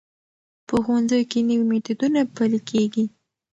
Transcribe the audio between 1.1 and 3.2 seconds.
کې نوي میتودونه پلي کېږي.